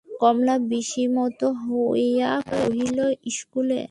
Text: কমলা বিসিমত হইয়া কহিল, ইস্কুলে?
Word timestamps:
কমলা 0.21 0.55
বিসিমত 0.69 1.39
হইয়া 1.61 2.31
কহিল, 2.49 2.97
ইস্কুলে? 3.29 3.81